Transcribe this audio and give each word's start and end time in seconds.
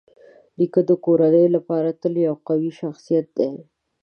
نیکه 0.57 0.81
د 0.89 0.91
کورنۍ 1.05 1.47
لپاره 1.55 1.97
تل 2.01 2.13
یو 2.27 2.35
قوي 2.47 2.71
شخصيت 2.81 3.25
دی. 3.37 3.49